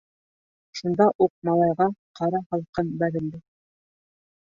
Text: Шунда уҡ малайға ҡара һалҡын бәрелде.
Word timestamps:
Шунда 0.79 1.07
уҡ 1.27 1.33
малайға 1.51 1.89
ҡара 2.21 2.43
һалҡын 2.49 2.93
бәрелде. 3.05 3.47